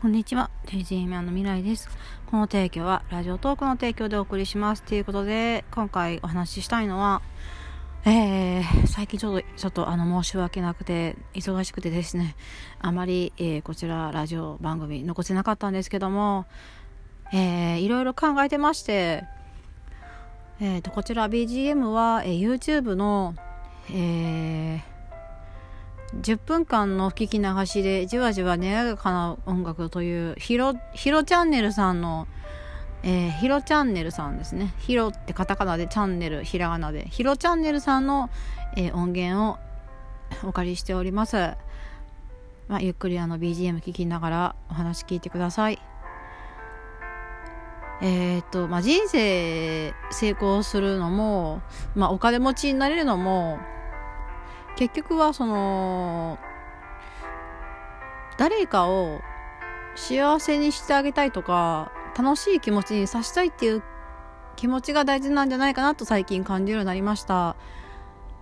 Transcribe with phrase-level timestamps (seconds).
[0.00, 0.48] こんにちは。
[0.72, 1.90] デイジーミャンの未来です。
[2.30, 4.82] この提供はラジオトークの提供でお送りします。
[4.82, 7.20] ということで、今回お話ししたいのは、
[8.06, 12.34] えー、最近ちょっと、ちょっとあの、申し訳なくて、忙しくてですね、
[12.78, 16.46] あまり、えー、こちらラジオ番組残せなかったんですけども、
[17.34, 19.24] えー、いろいろ考えてまして、
[20.60, 23.34] えーと、こちら BGM は、えー、YouTube の、
[23.90, 24.80] えー、
[26.16, 32.26] 10分間の聞き流しでじわじわ寝やかな音楽というヒロ、ヒロチャンネルさんの、
[33.02, 34.74] えー、ヒロチャンネルさんですね。
[34.78, 37.06] ヒロってカタカナでチャンネル、ひらがなで。
[37.10, 38.28] ヒロチャンネルさんの、
[38.76, 39.58] えー、音源を
[40.48, 41.36] お借りしております。
[42.68, 45.80] まあ、ゆっくりあの BGM 聞きながらお話聞いてください。
[48.02, 51.62] えー、っと、まあ、人生成功するのも、
[51.94, 53.58] まあ、お金持ちになれるのも、
[54.76, 56.38] 結局はその、
[58.38, 59.20] 誰かを
[59.94, 63.82] 幸せにしてあげたいとか、楽しい気持ちにさせたいっていう
[64.56, 67.56] 気持ちが大事なんじゃないかなと最近感じるようになりました。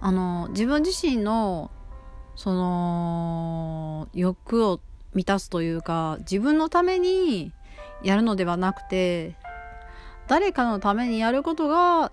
[0.01, 1.71] あの、自分自身の、
[2.37, 4.81] その、欲を
[5.15, 7.53] 満たすというか、自分のために
[8.03, 9.37] やるのではなくて、
[10.29, 12.13] 誰かのためにやることが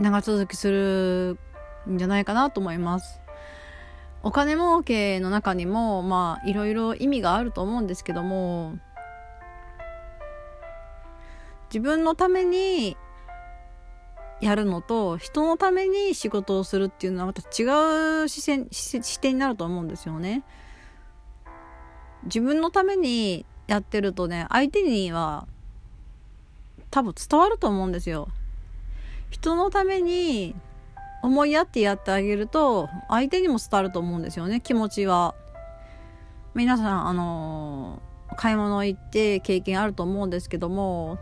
[0.00, 1.38] 長続きする
[1.88, 3.20] んじゃないかなと思います。
[4.22, 8.78] お金儲けの中にも、まあ、いろいろ意味があると思うんですけども、
[11.70, 12.96] 自分のために
[14.40, 20.44] やるのと、人のために仕事をするっていうのはまた違う視線、視点になると思うんですよね。
[22.24, 25.46] 自分のためにやってるとね、相手には
[26.90, 28.28] 多分伝わると思うんですよ。
[29.30, 30.54] 人のために
[31.22, 35.34] 思いやってやってあげると相手にも伝わると思うんですよね気持ちは
[36.54, 38.00] 皆さんあの
[38.36, 41.18] 買い物行って経験あると思うんですけども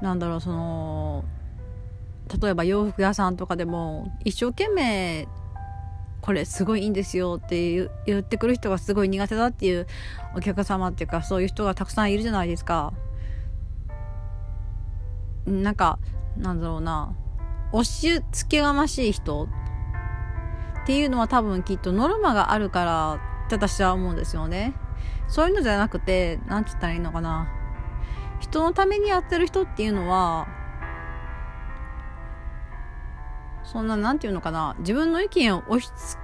[0.00, 1.24] なんだろうその
[2.40, 5.28] 例えば洋服屋さんとかでも一生懸命
[6.22, 9.86] これすごいいいんですよって言ってくる人がすごい苦手だっていう
[10.36, 12.92] お客様っていうかそういう人がたくさんいるじゃないですか。
[15.46, 15.98] なんか
[16.36, 17.12] なんだろうな。
[17.72, 19.48] 押し付けがましい人？
[20.82, 24.74] っていうのは多分きっとノルマがあるからって私は思うんですよね。
[25.28, 27.48] そういうのじゃなくて、なんて言ったらいいのかな。
[28.40, 30.48] 人のためにやってる人っていうのは、
[33.64, 34.74] そんな、なんて言うのかな。
[34.80, 36.20] 自分の意見を押し付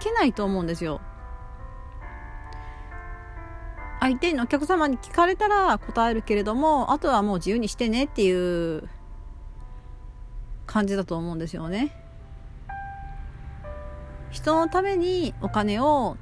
[0.00, 1.00] けないと思うんですよ。
[4.00, 8.88] 相手のお客様に聞かれたら答えるけれども、あとはもう自由にしてねっていう
[10.74, 11.92] 感じだと思うんですよね。
[14.32, 16.16] 人のためにお金を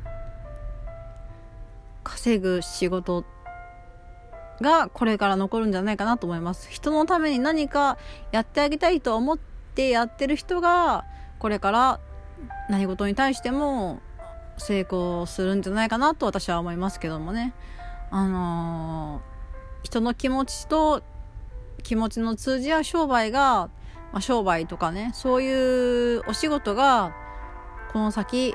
[2.04, 3.24] 稼ぐ仕事
[4.60, 6.70] がこれから残るんじゃないかなと思います。
[6.70, 7.96] 人のために何か
[8.30, 11.06] やってあげたいと思ってやってる人が
[11.38, 12.00] これから
[12.68, 14.00] 何事に対しても
[14.58, 17.54] 成功するんじゃないかなと私は思いますけどもね。
[18.10, 21.02] あのー、人の気持ちと
[21.82, 23.70] 気持ちの通じ合う商売が
[24.12, 27.14] まあ、商売とかね、そういうお仕事が、
[27.92, 28.54] この先、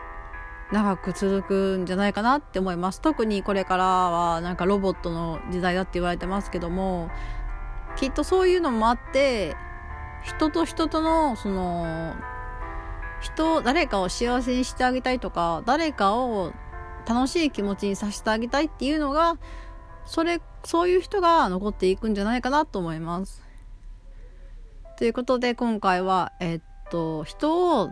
[0.71, 3.01] 長く続くんじゃないかなって思います。
[3.01, 7.09] 特にこれからはなんかロボットの時代だって言われてますけども、
[7.95, 9.55] きっとそういうのもあって、
[10.23, 12.13] 人と人との、その、
[13.21, 16.51] 人、誰かを幸せにしてあげたいとか、誰かを
[17.07, 19.37] 楽しい気持ちにさせてあげたいっていうのが、
[20.05, 23.46] それ、そういう人が残っていくんじゃないかなと思います。
[24.97, 27.89] ということで今回は、えっと、人を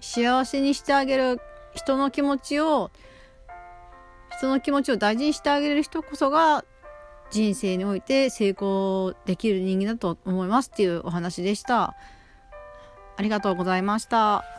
[0.00, 1.40] 幸せにしてあげる
[1.72, 2.90] 人の気持ちを、
[4.36, 6.64] 人の気持ちを大事にしてあげる人こそが
[7.30, 11.94] 人生において成功できる人間だと思いますっていうお話でした。
[13.16, 14.57] ありがとうございました。